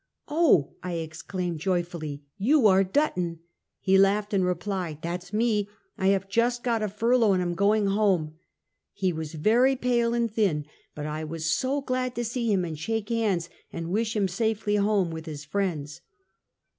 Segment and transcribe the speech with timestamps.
[0.27, 3.41] "Oh!" I exclaimed joyfully, "you are Dutton."
[3.79, 5.69] He laughed, and replied," That's me.
[5.95, 8.39] I have just got a furlough and am going home."
[8.93, 12.79] He was very pale and thin, but I was so glad to see him and
[12.79, 16.01] shake hands, and wish him safely home with his friends.